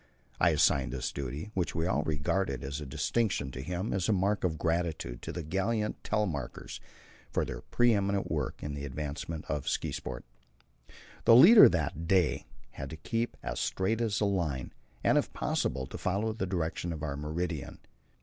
I 0.39 0.49
assigned 0.49 0.91
this 0.91 1.11
duty, 1.11 1.51
which 1.53 1.75
we 1.75 1.85
all 1.85 2.01
regarded 2.01 2.63
as 2.63 2.81
a 2.81 2.87
distinction, 2.87 3.51
to 3.51 3.61
him 3.61 3.93
as 3.93 4.09
a 4.09 4.13
mark 4.13 4.43
of 4.43 4.57
gratitude 4.57 5.21
to 5.21 5.31
the 5.31 5.43
gallant 5.43 6.01
Telemarkers 6.03 6.79
for 7.29 7.45
their 7.45 7.61
pre 7.61 7.93
eminent 7.93 8.31
work 8.31 8.63
in 8.63 8.73
the 8.73 8.83
advancement 8.83 9.45
of 9.47 9.69
ski 9.69 9.91
spot. 9.91 10.23
The 11.25 11.35
leader 11.35 11.69
that 11.69 12.07
day 12.07 12.47
had 12.71 12.89
to 12.89 12.97
keep 12.97 13.37
as 13.43 13.59
straight 13.59 14.01
as 14.01 14.19
a 14.19 14.25
line, 14.25 14.73
and 15.03 15.19
if 15.19 15.31
possible 15.33 15.85
to 15.85 15.99
follow 15.99 16.33
the 16.33 16.47
direction 16.47 16.91
of 16.91 17.03
our 17.03 17.15
meridian. 17.15 17.77